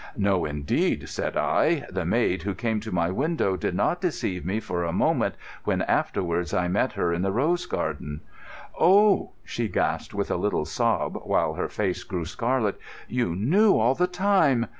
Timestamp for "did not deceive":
3.55-4.43